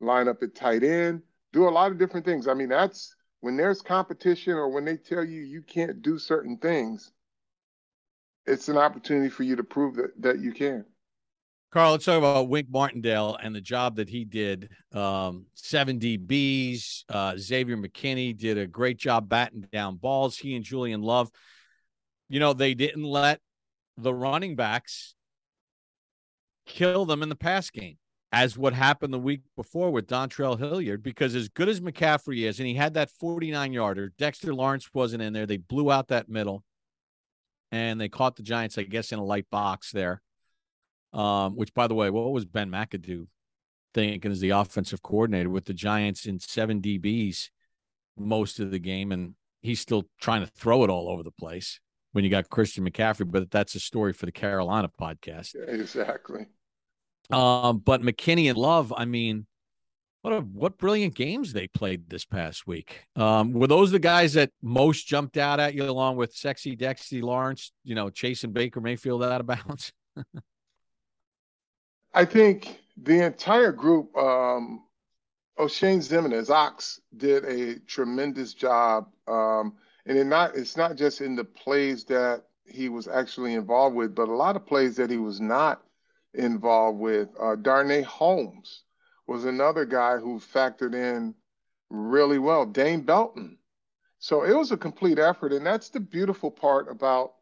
line 0.00 0.28
up 0.28 0.42
at 0.42 0.54
tight 0.54 0.82
end, 0.82 1.22
do 1.52 1.68
a 1.68 1.70
lot 1.70 1.92
of 1.92 1.98
different 1.98 2.26
things. 2.26 2.48
I 2.48 2.54
mean, 2.54 2.68
that's 2.68 3.14
when 3.40 3.56
there's 3.56 3.82
competition 3.82 4.54
or 4.54 4.68
when 4.68 4.84
they 4.84 4.96
tell 4.96 5.24
you 5.24 5.42
you 5.42 5.62
can't 5.62 6.02
do 6.02 6.18
certain 6.18 6.56
things, 6.58 7.12
it's 8.46 8.68
an 8.68 8.76
opportunity 8.76 9.28
for 9.28 9.44
you 9.44 9.56
to 9.56 9.64
prove 9.64 9.96
that, 9.96 10.10
that 10.20 10.40
you 10.40 10.52
can. 10.52 10.84
Carl, 11.72 11.92
let's 11.92 12.04
talk 12.04 12.18
about 12.18 12.50
Wink 12.50 12.68
Martindale 12.70 13.38
and 13.42 13.54
the 13.54 13.60
job 13.60 13.96
that 13.96 14.10
he 14.10 14.26
did. 14.26 14.68
Um, 14.92 15.46
seven 15.54 15.98
DBs. 15.98 17.04
Uh, 17.08 17.34
Xavier 17.38 17.78
McKinney 17.78 18.36
did 18.36 18.58
a 18.58 18.66
great 18.66 18.98
job 18.98 19.26
batting 19.26 19.66
down 19.72 19.96
balls. 19.96 20.36
He 20.36 20.54
and 20.54 20.64
Julian 20.64 21.00
Love, 21.00 21.30
you 22.28 22.40
know, 22.40 22.52
they 22.52 22.74
didn't 22.74 23.04
let 23.04 23.40
the 23.96 24.12
running 24.12 24.54
backs 24.54 25.14
kill 26.66 27.06
them 27.06 27.22
in 27.22 27.30
the 27.30 27.36
pass 27.36 27.70
game 27.70 27.96
as 28.32 28.56
what 28.56 28.74
happened 28.74 29.14
the 29.14 29.18
week 29.18 29.40
before 29.56 29.90
with 29.90 30.06
Dontrell 30.06 30.58
Hilliard, 30.58 31.02
because 31.02 31.34
as 31.34 31.48
good 31.48 31.70
as 31.70 31.80
McCaffrey 31.80 32.46
is, 32.46 32.58
and 32.58 32.68
he 32.68 32.74
had 32.74 32.94
that 32.94 33.10
49 33.10 33.72
yarder, 33.72 34.12
Dexter 34.18 34.54
Lawrence 34.54 34.90
wasn't 34.92 35.22
in 35.22 35.32
there. 35.32 35.46
They 35.46 35.56
blew 35.56 35.90
out 35.90 36.08
that 36.08 36.28
middle 36.28 36.64
and 37.70 37.98
they 37.98 38.10
caught 38.10 38.36
the 38.36 38.42
Giants, 38.42 38.76
I 38.76 38.82
guess, 38.82 39.10
in 39.10 39.18
a 39.18 39.24
light 39.24 39.46
box 39.50 39.90
there. 39.90 40.20
Um, 41.12 41.56
which, 41.56 41.74
by 41.74 41.86
the 41.86 41.94
way, 41.94 42.10
what 42.10 42.32
was 42.32 42.44
Ben 42.44 42.70
McAdoo 42.70 43.26
thinking 43.94 44.30
as 44.30 44.40
the 44.40 44.50
offensive 44.50 45.02
coordinator 45.02 45.50
with 45.50 45.66
the 45.66 45.74
Giants 45.74 46.24
in 46.24 46.40
seven 46.40 46.80
DBs 46.80 47.50
most 48.16 48.60
of 48.60 48.70
the 48.70 48.78
game? 48.78 49.12
And 49.12 49.34
he's 49.60 49.80
still 49.80 50.04
trying 50.20 50.40
to 50.40 50.50
throw 50.50 50.84
it 50.84 50.90
all 50.90 51.08
over 51.08 51.22
the 51.22 51.30
place 51.30 51.80
when 52.12 52.24
you 52.24 52.30
got 52.30 52.50
Christian 52.50 52.88
McCaffrey, 52.88 53.30
but 53.30 53.50
that's 53.50 53.74
a 53.74 53.80
story 53.80 54.12
for 54.12 54.26
the 54.26 54.32
Carolina 54.32 54.90
podcast. 55.00 55.54
Yeah, 55.54 55.74
exactly. 55.74 56.46
Um, 57.30 57.78
but 57.78 58.02
McKinney 58.02 58.48
and 58.48 58.58
Love, 58.58 58.92
I 58.96 59.06
mean, 59.06 59.46
what 60.20 60.34
a, 60.34 60.40
what 60.40 60.78
brilliant 60.78 61.14
games 61.14 61.52
they 61.52 61.66
played 61.66 62.08
this 62.08 62.24
past 62.24 62.66
week. 62.66 63.06
Um, 63.16 63.52
were 63.52 63.66
those 63.66 63.90
the 63.90 63.98
guys 63.98 64.34
that 64.34 64.50
most 64.62 65.06
jumped 65.06 65.36
out 65.36 65.58
at 65.58 65.74
you, 65.74 65.84
along 65.84 66.16
with 66.16 66.34
sexy 66.34 66.76
Dexy 66.76 67.22
Lawrence? 67.22 67.72
You 67.82 67.94
know, 67.94 68.10
chasing 68.10 68.52
Baker 68.52 68.80
Mayfield 68.80 69.24
out 69.24 69.40
of 69.40 69.46
bounds. 69.46 69.92
I 72.14 72.24
think 72.24 72.80
the 72.96 73.24
entire 73.24 73.72
group. 73.72 74.16
Um, 74.16 74.82
Oshane 75.58 75.98
Ximines, 75.98 76.50
Ox, 76.50 77.00
did 77.16 77.44
a 77.44 77.78
tremendous 77.80 78.54
job, 78.54 79.08
um, 79.28 79.74
and 80.06 80.18
it 80.18 80.24
not 80.24 80.56
it's 80.56 80.76
not 80.76 80.96
just 80.96 81.20
in 81.20 81.36
the 81.36 81.44
plays 81.44 82.04
that 82.06 82.44
he 82.64 82.88
was 82.88 83.06
actually 83.06 83.54
involved 83.54 83.94
with, 83.94 84.14
but 84.14 84.28
a 84.28 84.34
lot 84.34 84.56
of 84.56 84.66
plays 84.66 84.96
that 84.96 85.10
he 85.10 85.18
was 85.18 85.40
not 85.40 85.82
involved 86.34 86.98
with. 86.98 87.28
Uh, 87.38 87.56
Darnay 87.56 88.02
Holmes 88.02 88.84
was 89.26 89.44
another 89.44 89.84
guy 89.84 90.16
who 90.16 90.40
factored 90.40 90.94
in 90.94 91.34
really 91.90 92.38
well. 92.38 92.64
Dane 92.64 93.02
Belton. 93.02 93.58
So 94.18 94.44
it 94.44 94.56
was 94.56 94.72
a 94.72 94.76
complete 94.76 95.18
effort, 95.18 95.52
and 95.52 95.66
that's 95.66 95.90
the 95.90 96.00
beautiful 96.00 96.50
part 96.50 96.90
about 96.90 97.34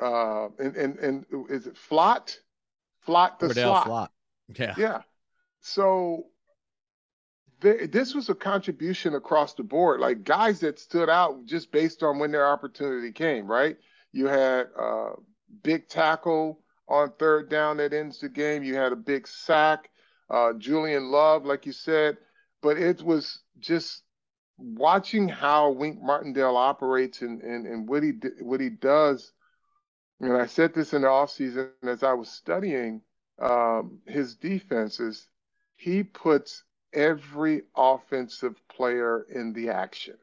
uh, 0.00 0.48
and 0.58 0.76
and 0.76 0.98
and 0.98 1.26
is 1.48 1.66
it 1.66 1.76
Flott? 1.76 2.36
Flott 3.06 3.38
the 3.38 3.48
Cordell 3.48 3.84
slot. 3.84 3.86
Flott. 3.86 4.08
Yeah. 4.58 4.74
Yeah. 4.76 5.02
So 5.60 6.26
they, 7.60 7.86
this 7.86 8.14
was 8.14 8.28
a 8.28 8.34
contribution 8.34 9.14
across 9.14 9.54
the 9.54 9.62
board, 9.62 10.00
like 10.00 10.24
guys 10.24 10.60
that 10.60 10.78
stood 10.78 11.08
out 11.08 11.44
just 11.46 11.72
based 11.72 12.02
on 12.02 12.18
when 12.18 12.30
their 12.30 12.46
opportunity 12.46 13.12
came, 13.12 13.46
right? 13.46 13.76
You 14.12 14.26
had 14.26 14.68
uh, 14.78 15.10
big 15.62 15.88
tackle 15.88 16.60
on 16.88 17.12
third 17.18 17.48
down 17.50 17.78
that 17.78 17.92
ends 17.92 18.20
the 18.20 18.28
game. 18.28 18.62
You 18.62 18.76
had 18.76 18.92
a 18.92 18.96
big 18.96 19.26
sack. 19.26 19.90
Uh, 20.28 20.52
Julian 20.54 21.10
Love, 21.10 21.44
like 21.44 21.66
you 21.66 21.72
said, 21.72 22.18
but 22.62 22.78
it 22.78 23.02
was 23.02 23.40
just 23.58 24.02
watching 24.58 25.28
how 25.28 25.70
Wink 25.70 26.00
Martindale 26.02 26.56
operates 26.56 27.22
and, 27.22 27.42
and, 27.42 27.66
and 27.66 27.88
what 27.88 28.02
he 28.02 28.12
what 28.40 28.60
he 28.60 28.70
does. 28.70 29.32
And 30.20 30.32
I 30.32 30.46
said 30.46 30.74
this 30.74 30.92
in 30.92 31.02
the 31.02 31.08
offseason 31.08 31.70
as 31.82 32.02
I 32.02 32.12
was 32.12 32.30
studying 32.30 33.02
um, 33.40 33.98
his 34.06 34.34
defenses. 34.34 35.28
He 35.76 36.02
puts 36.02 36.64
every 36.92 37.62
offensive 37.76 38.56
player 38.68 39.26
in 39.34 39.52
the 39.52 39.68
action. 39.70 40.14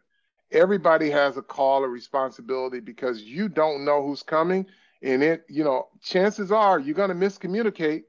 Everybody 0.51 1.09
has 1.11 1.37
a 1.37 1.41
call 1.41 1.83
or 1.83 1.89
responsibility 1.89 2.79
because 2.79 3.21
you 3.21 3.49
don't 3.49 3.85
know 3.85 4.05
who's 4.05 4.23
coming 4.23 4.67
and 5.03 5.21
it, 5.21 5.45
you 5.49 5.63
know, 5.63 5.89
chances 6.01 6.51
are 6.51 6.79
you're 6.79 6.95
going 6.95 7.09
to 7.09 7.15
miscommunicate, 7.15 8.03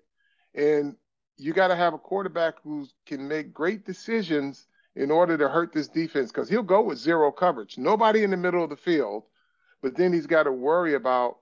and 0.54 0.94
you 1.36 1.52
got 1.52 1.68
to 1.68 1.76
have 1.76 1.92
a 1.92 1.98
quarterback 1.98 2.54
who 2.62 2.86
can 3.04 3.26
make 3.26 3.52
great 3.52 3.84
decisions 3.84 4.68
in 4.94 5.10
order 5.10 5.36
to 5.36 5.48
hurt 5.48 5.72
this 5.72 5.88
defense 5.88 6.30
because 6.30 6.48
he'll 6.48 6.62
go 6.62 6.80
with 6.80 6.98
zero 6.98 7.32
coverage, 7.32 7.76
nobody 7.76 8.22
in 8.22 8.30
the 8.30 8.36
middle 8.36 8.62
of 8.62 8.70
the 8.70 8.76
field, 8.76 9.24
but 9.82 9.96
then 9.96 10.12
he's 10.12 10.28
got 10.28 10.44
to 10.44 10.52
worry 10.52 10.94
about 10.94 11.38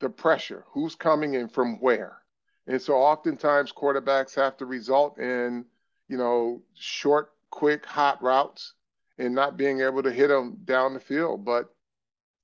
the 0.00 0.08
pressure, 0.08 0.64
who's 0.68 0.94
coming 0.94 1.36
and 1.36 1.50
from 1.50 1.80
where. 1.80 2.18
And 2.66 2.80
so 2.80 2.94
oftentimes 2.94 3.72
quarterbacks 3.72 4.34
have 4.34 4.56
to 4.58 4.66
result 4.66 5.18
in, 5.18 5.64
you 6.08 6.16
know, 6.16 6.62
short, 6.74 7.32
quick, 7.50 7.86
hot 7.86 8.22
routes 8.22 8.74
and 9.18 9.34
not 9.34 9.56
being 9.56 9.80
able 9.80 10.02
to 10.02 10.12
hit 10.12 10.28
them 10.28 10.58
down 10.64 10.94
the 10.94 11.00
field. 11.00 11.44
But 11.44 11.74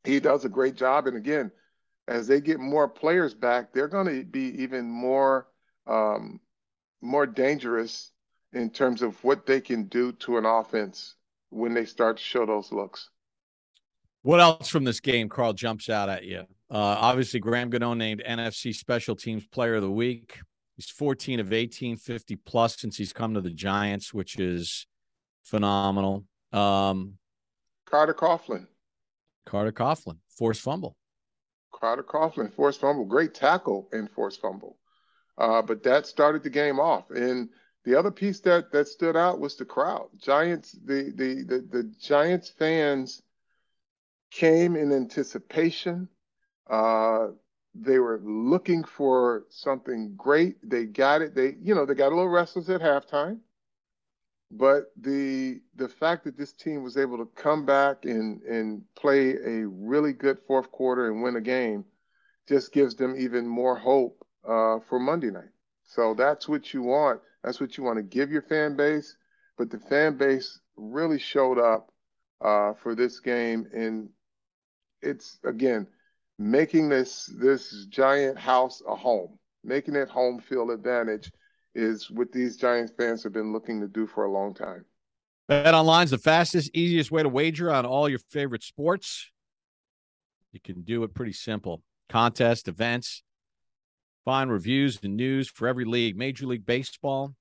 he 0.02 0.20
does 0.20 0.44
a 0.44 0.48
great 0.48 0.76
job. 0.76 1.06
And 1.06 1.16
again, 1.16 1.50
as 2.08 2.26
they 2.26 2.40
get 2.40 2.58
more 2.58 2.88
players 2.88 3.34
back, 3.34 3.72
they're 3.72 3.88
going 3.88 4.06
to 4.06 4.24
be 4.24 4.62
even 4.62 4.90
more 4.90 5.46
um, 5.86 6.40
more 7.02 7.26
dangerous 7.26 8.10
in 8.52 8.70
terms 8.70 9.02
of 9.02 9.22
what 9.22 9.46
they 9.46 9.60
can 9.60 9.84
do 9.84 10.12
to 10.12 10.38
an 10.38 10.46
offense 10.46 11.16
when 11.50 11.74
they 11.74 11.84
start 11.84 12.16
to 12.16 12.22
show 12.22 12.46
those 12.46 12.72
looks. 12.72 13.10
What 14.24 14.40
else 14.40 14.70
from 14.70 14.84
this 14.84 15.00
game, 15.00 15.28
Carl, 15.28 15.52
jumps 15.52 15.90
out 15.90 16.08
at 16.08 16.24
you? 16.24 16.46
Uh, 16.70 16.96
obviously, 16.98 17.40
Graham 17.40 17.68
Gano 17.68 17.92
named 17.92 18.22
NFC 18.26 18.74
Special 18.74 19.14
Teams 19.14 19.46
Player 19.46 19.74
of 19.74 19.82
the 19.82 19.90
Week. 19.90 20.40
He's 20.76 20.88
14 20.88 21.40
of 21.40 21.52
18, 21.52 21.98
50 21.98 22.36
plus 22.36 22.78
since 22.78 22.96
he's 22.96 23.12
come 23.12 23.34
to 23.34 23.42
the 23.42 23.50
Giants, 23.50 24.14
which 24.14 24.38
is 24.38 24.86
phenomenal. 25.42 26.24
Um, 26.54 27.18
Carter 27.84 28.14
Coughlin. 28.14 28.66
Carter 29.44 29.72
Coughlin, 29.72 30.16
forced 30.30 30.62
fumble. 30.62 30.96
Carter 31.78 32.02
Coughlin, 32.02 32.50
forced 32.50 32.80
fumble, 32.80 33.04
great 33.04 33.34
tackle 33.34 33.90
and 33.92 34.10
forced 34.10 34.40
fumble. 34.40 34.78
Uh, 35.36 35.60
but 35.60 35.82
that 35.82 36.06
started 36.06 36.42
the 36.42 36.48
game 36.48 36.80
off. 36.80 37.10
And 37.10 37.50
the 37.84 37.94
other 37.94 38.10
piece 38.10 38.40
that 38.40 38.72
that 38.72 38.88
stood 38.88 39.18
out 39.18 39.38
was 39.38 39.54
the 39.56 39.66
crowd. 39.66 40.08
Giants, 40.16 40.72
the 40.82 41.12
the 41.14 41.44
the, 41.46 41.68
the 41.70 41.92
Giants 42.00 42.48
fans 42.48 43.20
came 44.34 44.76
in 44.76 44.92
anticipation. 44.92 46.08
Uh, 46.68 47.28
they 47.74 47.98
were 47.98 48.20
looking 48.24 48.84
for 48.84 49.44
something 49.48 50.14
great. 50.16 50.56
They 50.68 50.86
got 50.86 51.22
it. 51.22 51.34
They, 51.34 51.54
you 51.60 51.74
know, 51.74 51.86
they 51.86 51.94
got 51.94 52.12
a 52.12 52.16
little 52.16 52.28
restless 52.28 52.68
at 52.68 52.80
halftime. 52.80 53.38
But 54.50 54.92
the 54.96 55.62
the 55.76 55.88
fact 55.88 56.24
that 56.24 56.36
this 56.36 56.52
team 56.52 56.82
was 56.82 56.96
able 56.96 57.18
to 57.18 57.26
come 57.34 57.64
back 57.64 58.04
and 58.04 58.42
and 58.42 58.82
play 58.94 59.36
a 59.36 59.66
really 59.66 60.12
good 60.12 60.38
fourth 60.46 60.70
quarter 60.70 61.10
and 61.10 61.22
win 61.22 61.36
a 61.36 61.40
game 61.40 61.84
just 62.48 62.72
gives 62.72 62.94
them 62.96 63.14
even 63.18 63.46
more 63.46 63.76
hope 63.76 64.26
uh, 64.44 64.80
for 64.88 64.98
Monday 64.98 65.30
night. 65.30 65.50
So 65.84 66.14
that's 66.14 66.48
what 66.48 66.72
you 66.74 66.82
want. 66.82 67.20
That's 67.42 67.60
what 67.60 67.76
you 67.76 67.84
want 67.84 67.98
to 67.98 68.02
give 68.02 68.30
your 68.30 68.42
fan 68.42 68.76
base. 68.76 69.16
But 69.56 69.70
the 69.70 69.78
fan 69.78 70.16
base 70.16 70.60
really 70.76 71.18
showed 71.18 71.58
up 71.58 71.92
uh, 72.40 72.74
for 72.74 72.94
this 72.94 73.20
game, 73.20 73.68
and 73.72 74.08
it's 75.04 75.38
again 75.44 75.86
making 76.38 76.88
this 76.88 77.30
this 77.38 77.86
giant 77.90 78.38
house 78.38 78.82
a 78.88 78.94
home. 78.94 79.38
making 79.62 79.96
it 79.96 80.08
home 80.08 80.40
field 80.40 80.70
advantage 80.70 81.30
is 81.74 82.10
what 82.10 82.30
these 82.32 82.56
Giants 82.56 82.92
fans 82.96 83.22
have 83.22 83.32
been 83.32 83.52
looking 83.52 83.80
to 83.80 83.88
do 83.88 84.06
for 84.06 84.24
a 84.24 84.30
long 84.30 84.54
time. 84.54 84.84
Bet 85.48 85.74
online 85.74 86.04
is 86.04 86.10
the 86.10 86.18
fastest, 86.18 86.70
easiest 86.74 87.10
way 87.10 87.22
to 87.22 87.28
wager 87.28 87.70
on 87.70 87.84
all 87.84 88.08
your 88.08 88.20
favorite 88.30 88.62
sports. 88.62 89.30
You 90.52 90.60
can 90.60 90.82
do 90.82 91.02
it 91.02 91.14
pretty 91.14 91.32
simple. 91.32 91.82
Contest, 92.08 92.68
events, 92.68 93.22
find 94.24 94.50
reviews 94.50 95.00
and 95.02 95.16
news 95.16 95.48
for 95.48 95.66
every 95.66 95.84
league 95.84 96.16
Major 96.16 96.46
League 96.46 96.64
Baseball, 96.64 97.34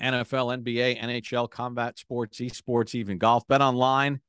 NFL, 0.00 0.62
NBA, 0.62 1.00
NHL, 1.00 1.50
combat 1.50 1.98
sports, 1.98 2.38
esports, 2.38 2.94
even 2.94 3.18
golf. 3.18 3.46
Bet 3.48 3.60
online, 3.60 4.20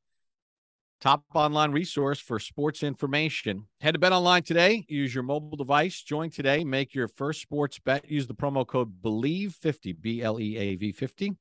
top 1.00 1.24
online 1.34 1.72
resource 1.72 2.20
for 2.20 2.40
sports 2.40 2.84
information. 2.84 3.68
Head 3.82 3.94
to 3.94 4.00
Bet 4.00 4.12
online 4.12 4.44
today. 4.44 4.86
Use 4.88 5.14
your 5.14 5.24
mobile 5.24 5.58
device. 5.58 6.02
Join 6.02 6.30
today. 6.30 6.64
Make 6.64 6.94
your 6.94 7.08
first 7.08 7.42
sports 7.42 7.80
bet. 7.80 8.10
Use 8.10 8.28
the 8.28 8.36
promo 8.36 8.66
code 8.66 9.02
BLEAV50, 9.02 10.02
B 10.02 10.22
L 10.22 10.40
E 10.40 10.58
A 10.58 10.76
V 10.76 10.92
50 10.92 11.38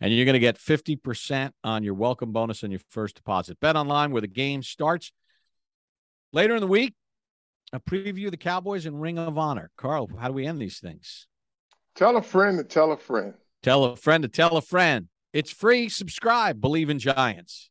and 0.00 0.14
you're 0.14 0.24
going 0.24 0.32
to 0.32 0.38
get 0.38 0.58
50% 0.58 1.52
on 1.62 1.82
your 1.82 1.94
welcome 1.94 2.32
bonus 2.32 2.64
on 2.64 2.70
your 2.70 2.80
first 2.88 3.16
deposit. 3.16 3.60
Bet 3.60 3.76
online 3.76 4.12
where 4.12 4.22
the 4.22 4.28
game 4.28 4.62
starts. 4.62 5.12
Later 6.32 6.54
in 6.54 6.60
the 6.60 6.66
week, 6.66 6.94
a 7.72 7.80
preview 7.80 8.26
of 8.26 8.30
the 8.30 8.36
Cowboys 8.36 8.86
and 8.86 9.00
Ring 9.00 9.18
of 9.18 9.36
Honor. 9.36 9.70
Carl, 9.76 10.08
how 10.18 10.28
do 10.28 10.34
we 10.34 10.46
end 10.46 10.60
these 10.60 10.78
things? 10.78 11.26
Tell 11.94 12.16
a 12.16 12.22
friend 12.22 12.58
to 12.58 12.64
tell 12.64 12.92
a 12.92 12.96
friend. 12.96 13.34
Tell 13.62 13.84
a 13.84 13.96
friend 13.96 14.22
to 14.22 14.28
tell 14.28 14.56
a 14.56 14.62
friend. 14.62 15.08
It's 15.32 15.50
free. 15.50 15.88
Subscribe. 15.88 16.60
Bleav 16.60 16.88
in 16.88 16.98
Giants. 16.98 17.70